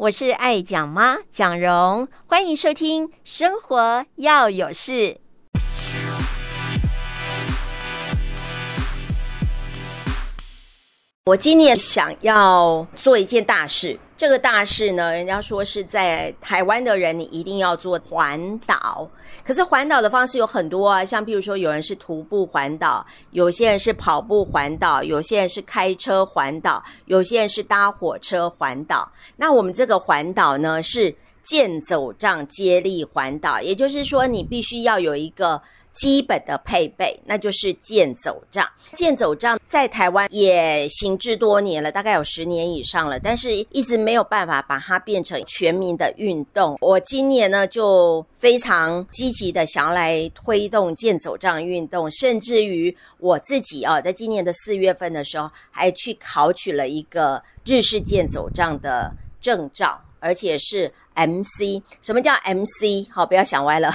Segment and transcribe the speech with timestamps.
[0.00, 4.92] 我是爱讲妈蒋蓉，欢迎收听《生活要有事》。
[11.30, 13.96] 我今年想要做一件大事。
[14.16, 19.08] 这个大事呢，人家说是在台湾的人，你一定要做环岛。
[19.44, 29.08] 可是环岛的方式有很多啊，像比如说有人是徒步环岛，有些人是跑步环岛，有些人是开车环岛，有些人是搭火车环岛。
[29.36, 35.62] 那我们这个环岛呢，是健走杖接力环岛，也就是说，你必须要有一个。
[35.92, 38.66] 基本的配备，那就是健走杖。
[38.94, 46.76] 健走杖在台湾也行之多年了，大概有十年以上了，但是一直没有办法把它变成全民的运动。
[46.80, 60.00] 我今年呢，就非常积极的想要来推动健走杖运动，甚至于我自己啊，在今年的四月份的时候，还去考取了一个日式健走杖的证照。
[60.20, 63.10] 而且是 MC，什么叫 MC？
[63.10, 63.90] 好，不要想歪了。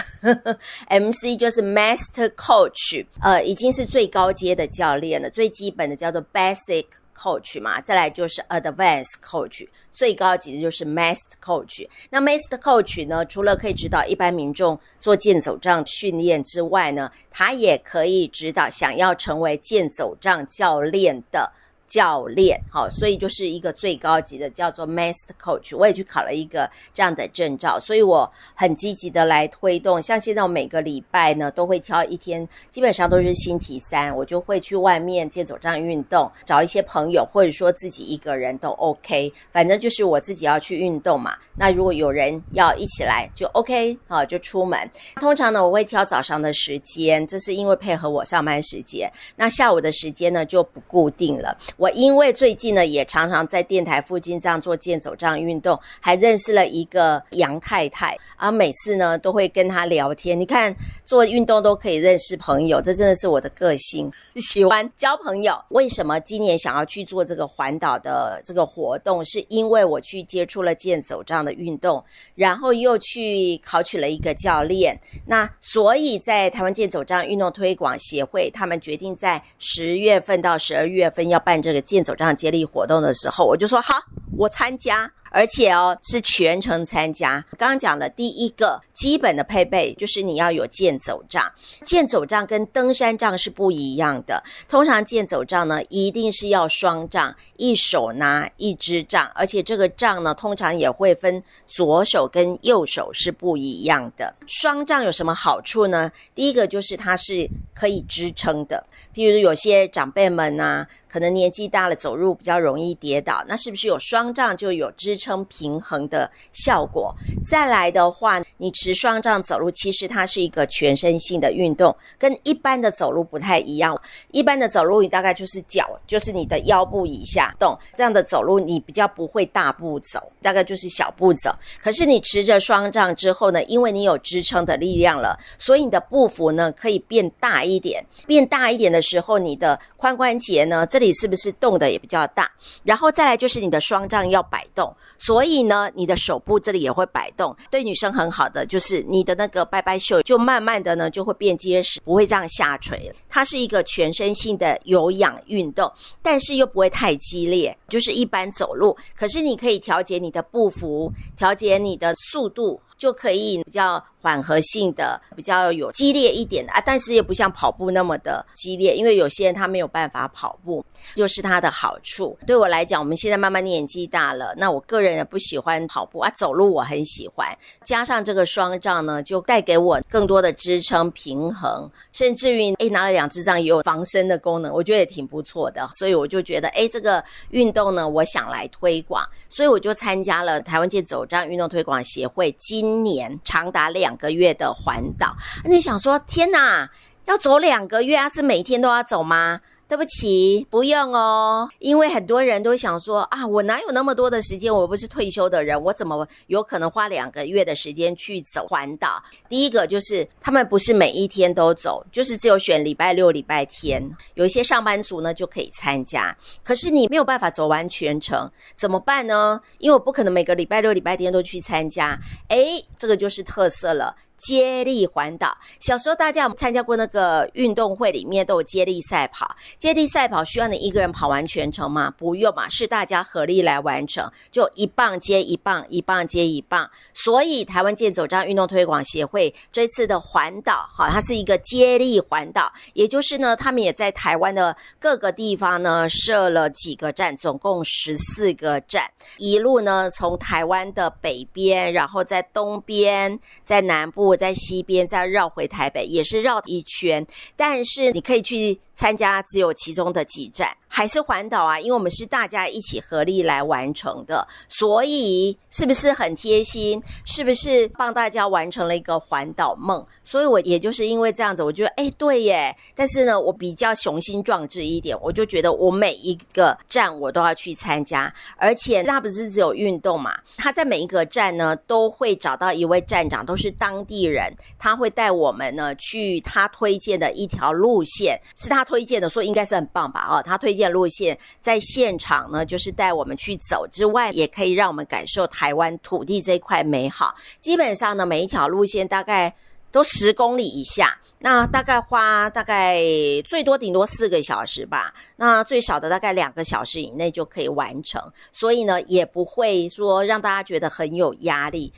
[0.89, 5.29] MC 就是 Master Coach，呃，已经是最高阶的教练了。
[5.29, 6.85] 最基本的叫做 Basic
[7.17, 11.87] Coach 嘛，再来就是 Advanced Coach，最高级的就是 Master Coach。
[12.09, 21.53] 那 Master Coach 呢，除了可以指导一般民众做健走杖训练之外呢，他也可以指导想要成为健走杖教练的。
[21.87, 25.77] 教练，好，所以就是一个最高级的，叫做 Master Coach。
[25.77, 30.01] 我也去考了一个这样的证照，所以我很积极的来推动。
[30.01, 41.37] 像现在我每个礼拜呢，都会挑一天，基本上都是星期三，我就会去外面健走这样运动，找一些朋友，或者说自己一个人都 OK，反正就是我自己要去运动嘛。
[41.57, 44.79] 那如果有人要一起来，就 OK，好，就出门。
[45.21, 49.11] 通常呢，我会挑早上的时间，这是因为配合我上班时间。
[49.35, 51.55] 那下午的时间呢，就不固定了。
[51.85, 60.39] 我因为最近呢，也常常在电台附近这样做健走这样运动，还认识了一个杨太太啊，每次呢都会跟她聊天。
[60.39, 60.75] 你看
[61.05, 65.53] 做运动都可以认识朋友，这真的是我的个性，喜欢交朋友。
[65.69, 69.23] 为什么今年想要去做这个环岛的这个活动？
[69.23, 72.03] 是因为我去接触了健走这样的运动，
[72.33, 74.99] 然后又去考取了一个教练。
[75.27, 81.61] 那所以在台湾健走这样运动推广协会，他们决定在十月份到十二月份要办。
[81.65, 83.95] 这个健走杖接力活动的时候，我就说好，
[84.37, 85.11] 我参加。
[85.31, 87.43] 而且哦，是全程参加。
[87.57, 91.51] 刚刚讲的第一个基本的配备就是你要有健走杖。
[91.83, 94.41] 健走杖跟登山杖是不一样的。
[94.69, 104.35] 通常健走杖呢，一定是要双杖，一手拿一支杖，而且这个杖呢，通常也会分左手跟右手是不一样的。
[104.47, 106.09] 双杖有什么好处呢？
[106.33, 108.85] 第一个就是它是可以支撑的。
[109.13, 115.45] 譬如有些长辈们啊，可能年纪大了，走路比较容易跌倒，那是不是有双杖就有支撑？
[115.45, 117.15] 平衡的效果。
[117.47, 123.97] 再来的话，你持双杖走路，其实它是一个全身性的运动，跟一般的走路不太一样。
[124.31, 131.55] 一般的走路，你大概就是脚，就是你的腰部以下动，这样的走路你比较不会大步走，大概就是小步走。
[131.81, 138.05] 可是你持着双杖之后呢，因为你有支撑的力量了，所以你的步幅呢可以变大一点。
[138.27, 142.49] 变大一点的时候，你的髋关节呢，这里是不是动的也比较大？
[142.83, 144.95] 然后再来就是你的双杖要摆动。
[145.17, 153.11] 所以呢，你的手部这里也会摆动，对女生很好的就是你的那个拜拜袖就慢慢的呢就会变结实，不会这样下垂。
[153.29, 158.97] 它是一个全身性的有氧运动，但是又不会太激烈，就是一般走路。
[159.15, 162.81] 可是你可以调节你的步幅，调节你的速度。
[162.97, 172.37] 就可以比较缓和性的，比较有激烈一点的啊，但是也不像跑步那么的激烈，因为有些人他没有办法跑步，就是它的好处。
[172.47, 177.45] 对我来讲，我们现在慢慢年纪大了，那我个人也不喜欢跑步啊，走路我很喜欢，
[177.83, 196.89] 加上这个双杖呢，就带给我更多的支撑平衡，甚至于诶拿了两支杖也有防身的功能，我觉得也挺不错的，所以我就觉得诶这个运动后呢，我想来推广，所以我就参加了台湾健走障运动推广协会今今年长达两个月的环岛，你想说天哪，
[197.25, 198.29] 要走两个月啊？
[198.29, 199.61] 是每天都要走吗？
[199.87, 204.73] 对不起，不用哦，因为很多人都想说啊，我哪有那么多的时间？
[204.73, 209.21] 我不是退休的人，我怎么有可能花两个月的时间去走环岛？
[209.47, 214.01] 第一个就是他们不是每一天都走，就是只有选礼拜六、礼拜天。
[214.33, 219.61] 有一些上班族呢就可以参加，可是你没有办法走完全程，怎么办呢？
[219.77, 222.19] 因为我不可能每个礼拜六、礼拜天都去参加。
[222.49, 224.15] 诶，这个就是特色了。
[224.37, 225.57] 接力环岛。
[225.79, 229.55] 小时候大家有参加过那个运动会，里面都有接力赛跑。
[229.77, 232.11] 接力赛跑需要你一个人跑完全程吗？
[232.17, 236.89] 不用嘛，是大家合力来完成，就一棒接一棒，一棒接一棒。
[237.13, 257.25] 所以台湾健走杖运动推广协会这次的环岛，好，它是一个接力环岛，也就是呢，他们也在台湾的各个地方呢设了几个站，总共十四个站，一路呢从台湾的北边，然后在东边，在南部，我在西边，再绕回台北，也是绕一圈。
[257.55, 260.75] 但是你可以去参加，只有其中的几站。
[260.87, 267.03] 还是环岛啊，因为我们是大家一起合力来完成的，所以是不是很贴心？
[267.25, 270.05] 是不是帮大家完成了一个环岛梦？
[270.23, 272.73] 所以我也就是因为这样子，我觉得哎，对耶。
[272.95, 290.25] 但是呢，我比较雄心壮志一点，我就觉得我每一个站我都要去参加，而且那不是只有运动嘛，他在每一个站呢都会找到一位站长，都是当地人，他会带我们呢去他推荐的一条路线，是他推荐的，所以应该是很棒吧？
[290.29, 290.85] 哦，他推荐。
[290.85, 297.35] 路线在现场呢，就是带我们去走之外，也可以让我们感受台湾土地这一块美好。
[297.59, 299.53] 基本上呢，每一条路线大概
[299.91, 303.01] 都十公里以下，那大概花大概
[303.43, 311.91] 最多顶多四个小时吧，那最少的大概两个小时以内就可以完成，所以呢，也不会说让大家觉得很有压力，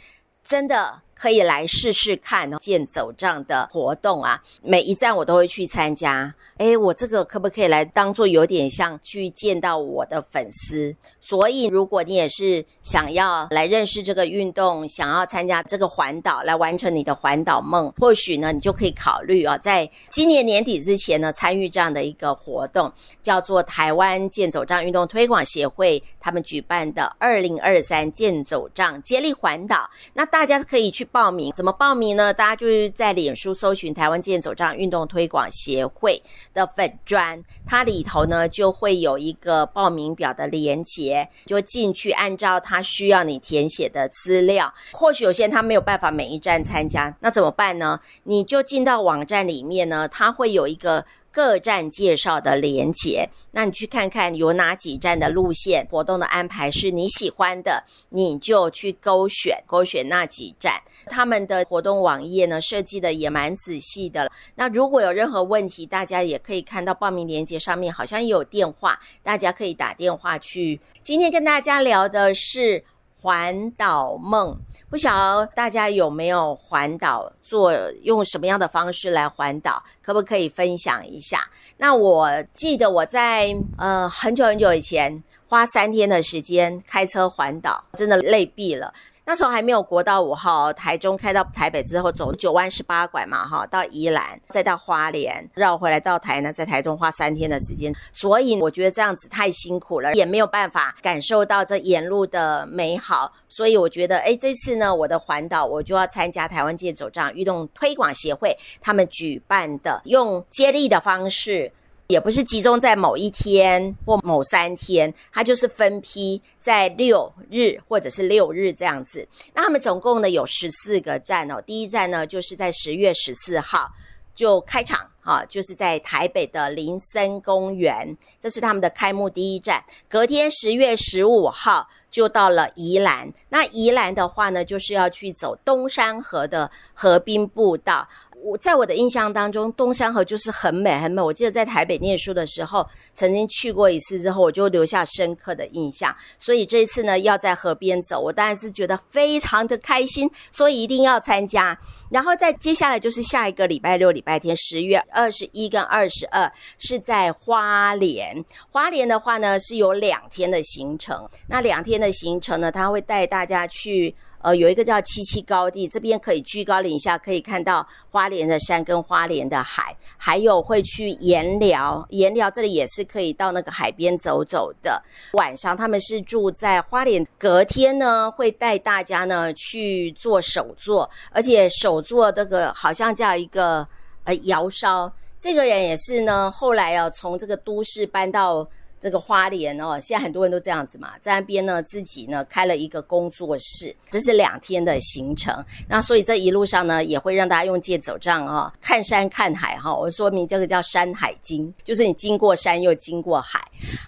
[0.44, 1.01] 真的。
[1.18, 4.44] 可以来试试看健走这样的活动啊！
[4.62, 6.34] 每一站我都会去参加。
[6.58, 10.96] 诶，我这个可不可以来当做有点像去见到我的粉丝？
[11.27, 22.89] 所以，如果你也是想要来认识这个运动，想要参加这个环岛，来完成你的环岛梦，或许呢，你就可以考虑啊，在今年年底之前呢，参与这样的一个活动，
[23.21, 29.89] 叫做台湾健走杖运动推广协会他们举办的二零二三健走杖接力环岛。
[30.13, 31.07] 那大家可以去。
[31.09, 32.33] 报名怎么报名呢？
[32.33, 36.21] 大家就是在脸书搜寻台湾健走杖运动推广协会
[36.53, 44.74] 的粉砖，它里头呢就会有一个报名表的连接，就进去按照他需要你填写的资料。
[44.92, 48.00] 或许有些人他没有办法每一站参加，那怎么办呢？
[48.24, 51.06] 你就进到网站里面呢，它会有一个。
[51.38, 60.81] 各站介绍的连结，那你去看看有哪几站的路线活动的安排是你喜欢的，你就去勾选勾选那几站。
[61.06, 64.31] 他们的活动网页呢设计的也蛮仔细的。
[64.56, 70.80] 那如果有任何问题，大家也可以看到报名连结上面好像也有电话，大家可以打电话去。
[71.04, 72.84] 今天跟大家聊的是。
[73.19, 74.56] 环岛梦，
[74.90, 77.74] 不晓得大家有没有环岛做，
[78.04, 81.40] 用什么样的方式来环岛，可不可以分享一下？
[81.78, 88.94] 那我记得我在呃很久很久以前，花三天的时间开车环岛，真的累毙了。
[89.29, 111.74] 那时候还没有国道五号，台中开到台北之后走九弯十八拐嘛，哈，到宜兰，再到花莲，绕回来到台南，在台中花三天的时间，所以我觉得这样子太辛苦了，也没有办法感受到这沿路的美好，所以我觉得，哎，这次呢，我的环岛我就要参加台湾健走杖运动推广协会他们举办的用接力的方式。
[112.07, 119.27] 也不是集中在某一天或某三天，它就是分批在六日或者是六日这样子。
[119.54, 121.62] 那他们总共呢有十四个站哦。
[121.62, 123.92] 第一站呢就是在十月十四号
[124.33, 129.83] 就开场啊，就是在台北的林森公园，这是他们的开幕第一站。
[130.07, 133.33] 隔天十月十五号就到了宜兰。
[133.50, 138.08] 那宜兰的话呢，就是要去走东山河的河滨步道。
[138.44, 141.22] 我在我的印象当中，东山河就是很美很美。
[141.22, 146.15] 我记得在台北念书的时候，曾经去过一次之后，我就留下深刻的印象。
[146.39, 151.77] 所以这一次呢，要在河边走，我当然是觉得非常的开心，所以一定要参加。
[152.10, 158.46] 然后再接下来就是下一个礼拜六、礼拜天，十月二十一跟二十二是在花莲。
[158.72, 161.29] 花莲的话呢，是有两天的行程。
[161.48, 164.15] 那两天的行程呢，他会带大家去。
[164.39, 175.03] 呃，有一个叫七七高地，这边可以居高临下，可以看到花莲的山跟花莲的海，还有会去盐寮，盐寮这里也是可以到那个海边走走的。
[175.34, 183.86] 晚上他们是住在花莲，隔天呢会带大家呢去做手作，而且手作这个好像叫一个
[184.24, 188.67] 呃窑烧，这个人也是呢后来啊从这个都市搬到。
[189.00, 195.63] 这个花莲哦，现在很多人都这样子嘛，在那边呢自己呢开了一个工作室，这是两天的行程。
[195.88, 199.96] 那所以这一路上呢，也会让大家用借走杖啊，看山看海哈。
[199.96, 203.60] 我说明这个叫山海经，就是你经过山又经过海。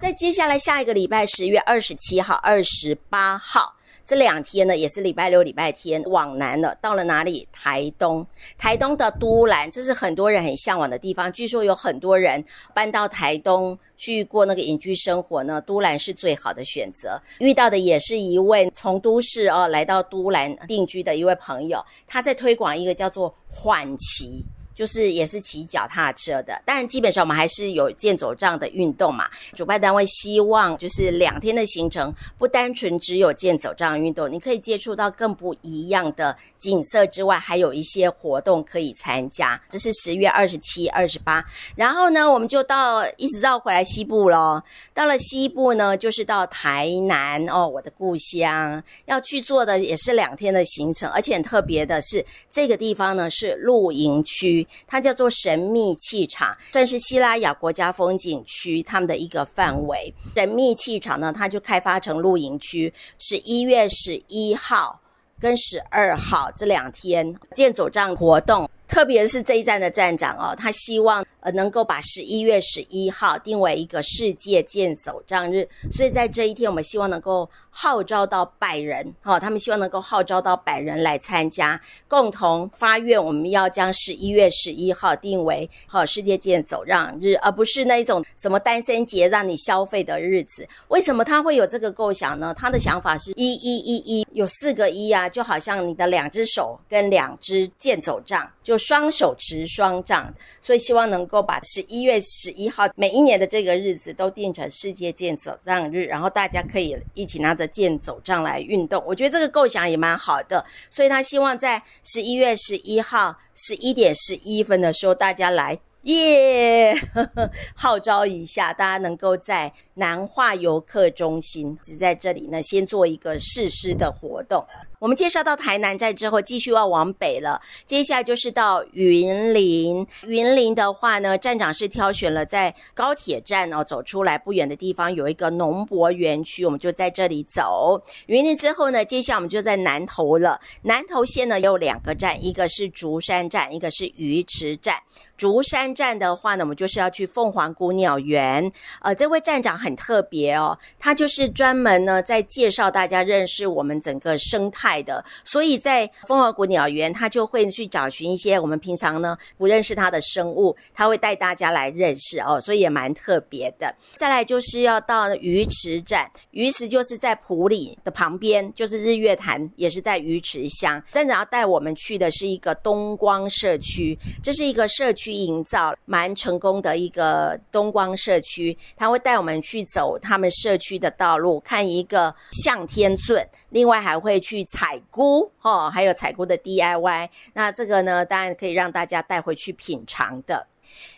[0.02, 3.76] 在接下来下一个礼拜，十月二十七号、二十八号。
[4.10, 7.48] 这两天呢，也是礼拜六、礼拜天往南了，到了哪里？
[7.54, 8.26] 台东，
[8.58, 11.32] 台东的都兰，这是很多人很向往的地方。
[11.32, 17.22] 据说有很多人搬到台东去过那个隐居生活呢，都兰是最好的选择。
[17.38, 24.44] 遇到的也是一位从都市哦来到都兰定居的一位朋友，他在推广一个叫做缓期。
[24.80, 29.30] 就是也是骑脚踏车的，但基本上我们还是有健走杖的运动嘛。
[29.54, 39.62] 主办单位希望就是两天的行程，不单纯只有健走杖运动，你可以接触到更不一样的景色之外，还有一些活动可以参加。
[39.70, 41.46] 这是十月二十七、二十八，
[41.76, 44.64] 然后呢，我们就到一直绕回来西部咯。
[44.94, 54.66] 到了西部呢，就是到台南哦，我的故乡，要去做的也是两天的行程，而且很特别的是，这个地方呢是露营区。
[54.88, 60.14] 它叫做神秘气场，算是希拉雅国家风景区他们的一个范围。
[60.36, 65.00] 神秘气场呢，它就开发成露营区，是一月十一号
[65.40, 68.70] 跟十二号这两天建组站活动。
[68.90, 90.68] 特别是这一站的站长哦，他希望呃能够把十一月十一号定为一个世界健走杖日，所以在这一天，我们希望能够号召到百人，哦，他们希望能够号召到百人来参加，共同发愿，我们要将十一月十一号定为好世界健走杖日，而不是那一种什么单身节让你消费的日子。
[90.88, 92.52] 为什么他会有这个构想呢？
[92.58, 98.79] 他的想法是一一一一，有四个一啊，就好像你的两只手跟两只健走杖就。
[98.80, 109.04] 双手持双杖，所以希望能够把十一月十一号每一年的这个日子都定成世界健走杖日，然后大家可以一起拿着健走杖来运动。
[109.06, 117.50] 我觉得这个构想也蛮好的，所以他希望在十一月十一号十一点十一分的时候大家来耶，yeah!
[117.76, 124.66] 号召一下，大家能够在南化游客中心只在这里呢，先做一个试施的活动。
[125.00, 127.62] 我们介绍到台南站之后，继续要往北了。
[127.86, 130.06] 接下来就是到云林。
[130.28, 138.04] 云林的话呢，站长是挑选了在高铁站哦走出来不远的地方有一个农博园区，我们就在这里走。
[138.28, 140.60] 云林之后呢，接下来我们就在南投了。
[140.82, 144.98] 南投县呢有两个站，一个是竹山站，一个是鱼池站。
[145.40, 148.72] 竹山站的话呢，我们就是要去凤凰谷鸟园。
[149.02, 155.00] 呃，这位站长很特别哦，他就是专门呢在介绍大家认识我们整个生态。
[155.02, 163.96] 的，所以在凤凰谷鸟园，他就会去找寻一些我们平常呢不认识它的生物，他会带大家来认识哦，所以也蛮特别的。
[164.16, 171.02] 再来就是要到鱼池站，鱼池就是在埔里的旁边，就是日月潭也是在鱼池乡。
[171.14, 184.66] 站长要带我们去的是一个东光社区，这是一个社区去营造蛮成功的一个东光社区，他会带我们去走他们社区的道路，看一个向天尊，另外还会去。
[184.80, 190.68] 采菇哦，还有采菇的 DIY，那这个呢，当然可以让大家带回去品尝的。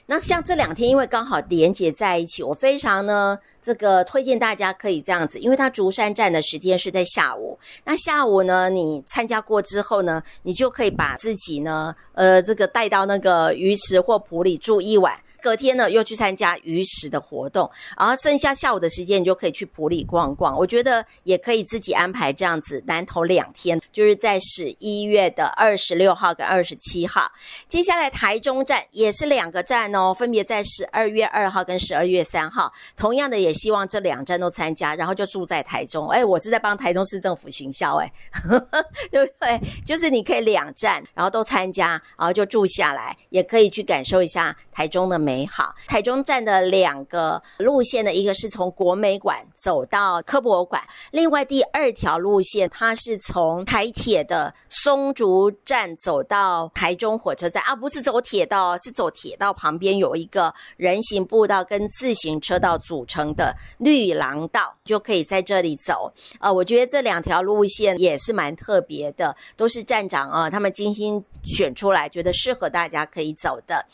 [0.08, 7.58] 那像这两天，因为刚好连接在一起，我非常呢这个推荐大家可以这样子，因为它竹山站的时间是在下午。
[7.86, 15.18] 那下午呢，你参加过之后呢，你就可以把自己呢，呃，这个带到那个鱼池或埔里住一晚。
[15.42, 20.58] 隔天呢，又去参加鱼食的活动，然后剩下下午的时间，你就可以去埔里逛逛。
[20.58, 27.32] 我觉得也可以自己安排这样子，南投两天，就是在十一月的二十六号跟二十七号。
[27.68, 32.72] 接下来台中站也是两个站哦，分别在十二月二号跟十二月三号。
[32.96, 36.08] 同样的，也希望这两站都参加，然后就住在台中。
[36.10, 38.12] 哎，我是在帮台中市政府行销，哎，
[39.12, 39.60] 对不对？
[39.86, 45.31] 就是你可以两站，然后都参加，然后就住下来，也可以去感受一下台中的美。
[45.32, 45.74] 美好。
[45.88, 66.12] 台中站的两个路线呢，一个是从国美馆走到科博馆，另外第二条路线它是从台铁的松竹站走到台中火车站啊，不是走铁道，是走铁道旁边有一个人行步道跟自行车道组成的绿廊道，就可以在这里走。
[66.40, 73.86] 啊，我觉得这两条路线也是蛮特别的，都是站长啊他们精心选出来，觉得适合大家可以走的。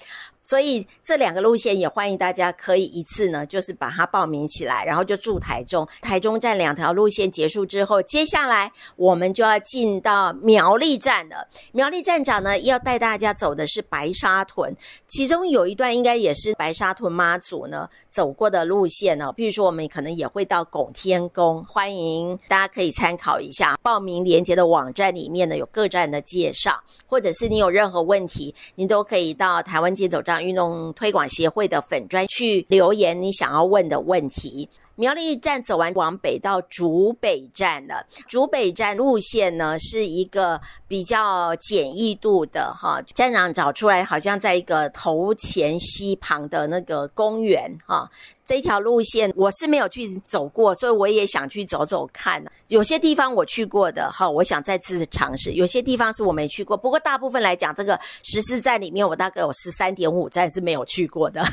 [0.47, 5.85] 所以这两个路线也欢迎大家可以一次呢，就是把它报名起来，然后就住台中。
[6.01, 11.45] 台中站两条路线结束之后，接下来我们就要进到苗栗站了。
[11.73, 14.73] 苗栗站长呢要带大家走的是白沙屯，
[15.05, 19.33] 其中有一段应该也是白沙屯妈祖呢走过的路线呢。
[19.33, 23.77] 比如说我们可能也会到拱天宫，欢迎大家可以参考一下。
[23.83, 34.69] 报名连接的网站里面呢有各站的介绍，或者是你有任何问题，你都可以到台湾街走站运动推广协会的粉专去留言，你想要问的问题。
[34.99, 38.03] 苗栗站走完往北到竹北站了。
[38.27, 48.09] 竹北站路线呢是一个比较简易度的哈，站长找出来好像在一个头前溪旁的那个公园哈。
[48.47, 52.41] 这一条路线我是没有去走过，所以我也想去走走看。
[52.69, 56.77] 有些地方我去过的哈，我想再次尝试；有些地方是我没去过。
[56.77, 61.43] 不过大部分来讲，这个十四站里面，我大概有十三点五站是没有去过的，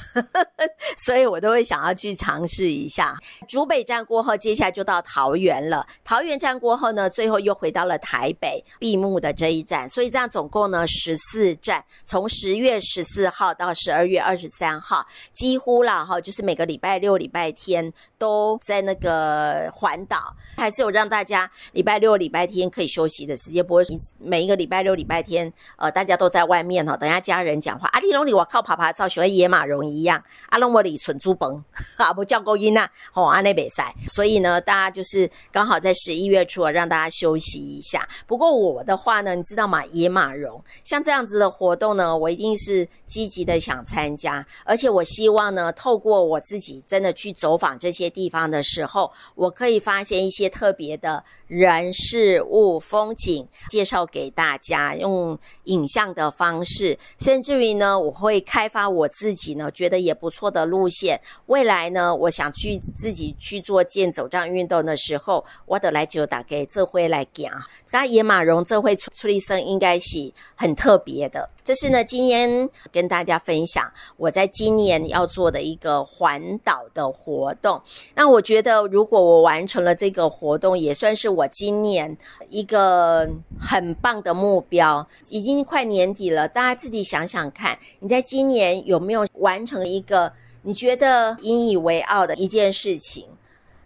[1.05, 3.19] 所以我都会想要去尝试一下。
[3.49, 5.85] 竹北站过后，接下来就到桃园了。
[6.05, 9.91] 桃园站过后呢，最后又回到了台北闭幕的这一站。
[9.91, 16.81] 所以这样总共呢十四站，从十月十四号到十二月二十三号，几乎了哈，就是每个礼。
[16.85, 23.83] 礼拜六、礼拜天都在那个环岛，还是有让大家礼拜六、礼拜天可以休息的时间，不会
[24.19, 26.95] 每一个礼拜六、礼拜天，呃，大家都在外面哈。
[26.95, 31.65] 等下家人讲话，阿里龙里我靠爬爬照，学野马荣一样，阿龙我里蠢猪崩，
[31.97, 33.91] 啊不叫勾音呐，吼阿内北塞。
[34.09, 38.07] 所以呢，大家就是刚好在十一月初啊让大家休息一下。
[38.27, 39.83] 不过我的话呢，你知道吗？
[39.87, 46.74] 野马荣像这样子的活动呢，我一定是积极的想参加，而且我希望呢，透过我自己。
[46.83, 61.21] 真的去走访这些地方的时候，我可以发现一些特别的人事物、风景，介绍给大家，用影像的方式，甚至于呢，我会开发我自己呢觉得也不错的路线。
[61.47, 67.53] 未来呢，我想去自己去做健走这样运动的时候，我得来就打给这回来讲。
[67.91, 71.51] 那野马荣这会出出力生应该是很特别的。
[71.65, 77.81] 这是呢，今天跟大家分享我在今年要做的一个环岛的活动。
[78.15, 82.15] 那我觉得，如果我完成了这个活动，也算是我今年
[82.51, 83.27] 一个
[83.59, 85.09] 很棒的目标。
[85.31, 90.31] 已经快年底了，大家自己想想看，你在今年有没有完成一个
[90.65, 93.25] 你觉得引以为傲的一件事情？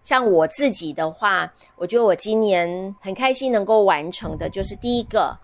[0.02, 5.38] 像我自己的话，我觉得我今年很开心能够完成的，就是第一个。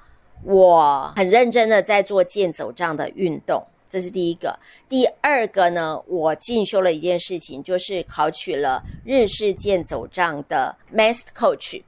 [0.44, 4.58] 我很认真的在做健走这样的运动，这是第一个。
[4.88, 11.82] 第二个呢，我进修了一件事情，就是考取了日式健走杖的 Master Coach。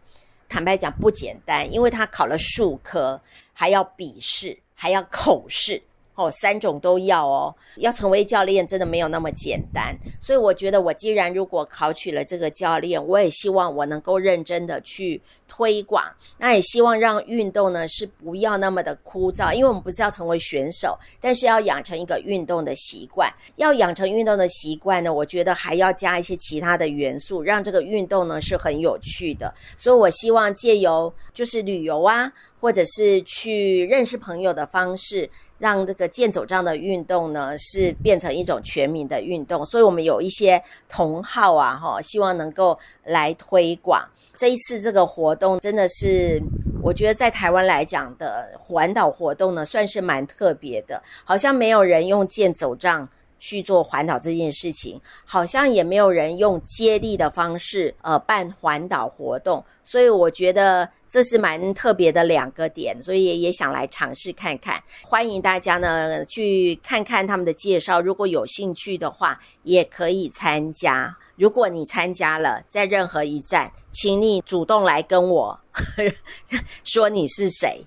[0.48, 3.20] 坦白讲不简单，因为他考了数科，
[3.52, 5.82] 还要笔试，还要口试。
[6.16, 16.02] 哦，三种都要哦，要成为教练真的没有那么简单，所以我觉得我既然如果考取了这个教练，我也希望我能够认真的去推广，
[16.38, 35.28] 那也希望让运动呢是不要那么的枯燥，因为我们不是要成为选手，但是要养成一个运动的习惯，要养成运动的习惯呢，我觉得还要加一些其他的元素，让这个运动呢是很有趣的，所以我希望借由就是旅游啊，或者是去认识朋友的方式。
[35.58, 46.40] 让这个健走这样的运动呢，是变成一种全民的运动，所以我们有一些同好啊，哈，希望能够来推广这一次这个活动，真的是
[46.82, 53.08] 我觉得在台湾来讲的环岛活动呢，算是蛮特别的，好像没有人用健走杖。
[53.38, 64.82] 去做环岛这件事情，好像也没有人用接力的方式，呃，办环岛活动，所以我觉得这是蛮特别的两个点，所以也也想来尝试看看。
[65.02, 71.16] 欢迎大家呢去看看他们的介绍，如果有兴趣的话，也可以参加。
[71.36, 75.60] 如果你参加了，在任何一站，请你主动来跟我
[76.82, 77.84] 说你是谁。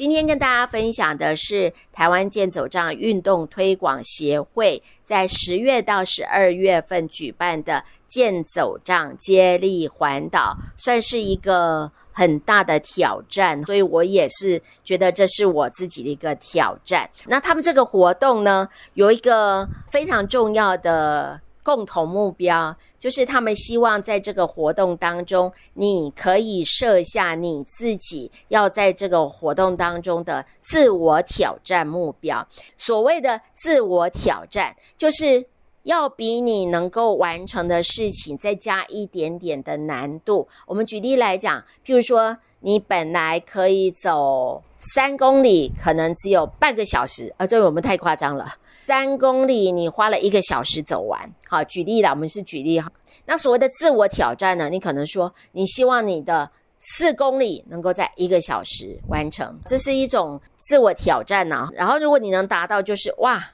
[0.00, 17.10] 今天跟大家分享的是台湾健走杖运动推广协会在十月到十二月份举办的健走杖接力环岛，算是一个很大的挑战，所以我也是觉得这是我自己的一个挑战。
[17.26, 21.42] 那他们这个活动呢，有一个非常重要的。
[21.62, 32.46] 共同目标就是，他们希望在这个活动当中，你可以设下你自己要在这个活动当中的自我挑战目标。
[32.76, 35.46] 所谓的自我挑战，就是
[35.84, 40.46] 要比你能够完成的事情再加一点点的难度。
[40.66, 48.46] 我们举例来讲，譬如说，你本来可以走三公里，可能只有半个小时，啊，这我们太夸张了。
[48.86, 52.90] 三公里你花了一个小时走完，好，举例了，我们是举例哈。
[53.24, 54.68] 那所谓的自我挑战呢？
[54.68, 61.68] 你可能说，你希望你的四公里能够在一个小时完成，这是一种自我挑战呢。
[61.72, 63.52] 然后如果你能达到，就是哇，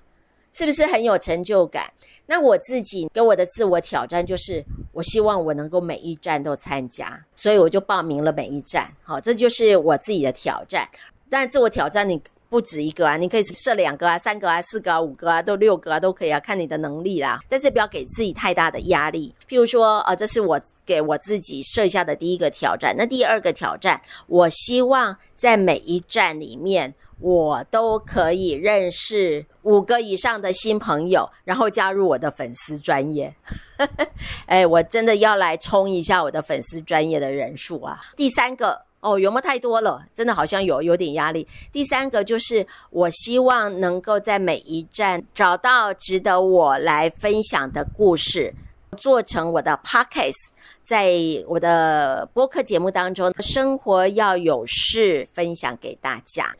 [0.54, 1.92] 是不是很有成就感？
[2.24, 8.90] 那我自己给我的自我挑战就是，我希望我能够每一站都参加，所以我就报名了每一站。
[9.02, 10.88] 好，这就是我自己的挑战。
[11.28, 12.22] 但自我挑战你。
[12.56, 17.38] 不止一个啊，你可以设两个啊、三个啊、四个啊、五个啊，都六个啊，都可以啊，看你的能力啦。
[17.50, 19.34] 但是不要给自己太大的压力。
[19.46, 22.94] 譬如说，呃，这是我给我自己设下的第一个挑战。
[22.96, 33.34] 那第二个挑战，我希望在每一站里面，我都可以认识五个以上的新朋友，然后加入我的粉丝专页。
[34.46, 38.00] 哎，我真的要来冲一下我的粉丝专业的人数啊！
[38.16, 38.85] 第三个。
[39.00, 40.04] 哦，有没有太多了？
[40.14, 41.46] 真的好像有有点压力。
[41.70, 48.52] 第三个就是，我希望能够在每一站找到值得我来分享的故事，
[48.96, 50.34] 做成我的 pockets，
[50.82, 51.14] 在
[51.46, 56.56] 我的播客节目当中，生活要有事分享给大家。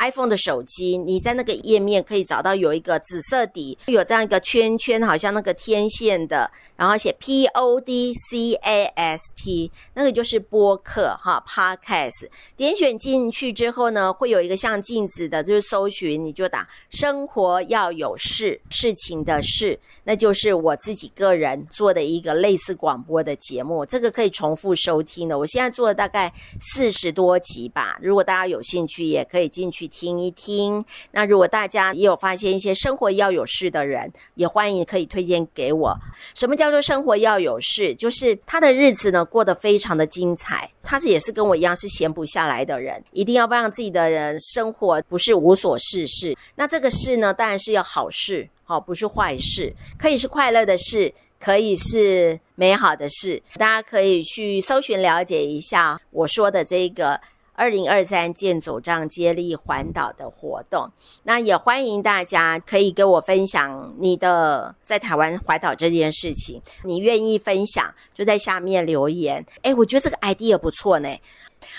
[0.00, 12.28] iPhone 的手机，你在那个页面可以找到有一个紫色底，有这样一个圈圈，好像那个天线的，然后写 P O D C A S T，那个就是播客哈，Podcast。
[12.56, 25.38] 点选进去之后呢，会有一个像镜子的，就是搜寻，你就打“生活要有事”，事情的事，那就是我自己个人做的一个类似广播的节目，这个可以重复收听的。
[25.38, 26.32] 我现在做了大概
[26.72, 29.89] 四十多集吧，如果大家有兴趣，也可以进去。
[29.90, 35.98] 听一听，那如果大家也有发现一些生活要有事的人，也欢迎可以推荐给我。
[36.34, 37.94] 什么叫做生活要有事？
[37.94, 46.36] 就是他的日子呢过得非常的精彩，他是也是跟我一样是闲不下来的人，一定要让自己的人生活不是无所事事。
[46.54, 53.42] 那这个事呢，当然是要好事，好，不是坏事，可以是快乐的事，可以是美好的事。
[53.54, 57.20] 大家可以去搜寻了解一下我说的这个。
[57.60, 60.90] 二零二三健走杖接力环岛的活动，
[61.24, 66.62] 那也欢迎大家可以跟我分享你的在台湾环岛这件事情。
[66.84, 69.44] 你愿意分享，就在下面留言。
[69.60, 71.14] 诶，我觉得这个 idea 不错呢。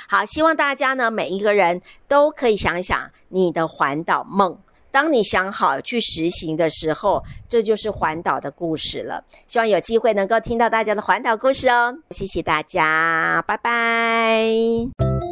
[0.07, 4.59] 好，希望大家呢每一个人都可以想想你的环岛梦。
[4.91, 9.23] 当你想好去实行的时候，这就是环岛的故事了。
[9.47, 11.97] 希望有机会能够听到大家的环岛故事哦。
[12.11, 15.30] 谢谢大家，拜拜。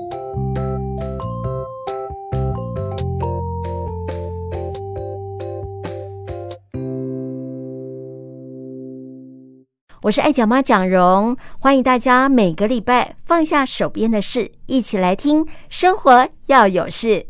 [10.04, 17.29] 我是爱讲妈蒋蓉，欢迎大家每个礼拜放下手边的事，一起来听生活要有事。